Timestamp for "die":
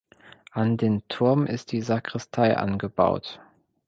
1.71-1.83